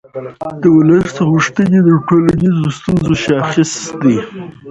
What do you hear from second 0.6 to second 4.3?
د ولس غوښتنې د ټولنیزو ستونزو شاخص دی